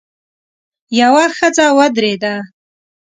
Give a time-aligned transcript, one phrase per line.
[0.99, 2.35] يوه ښځه ودرېده.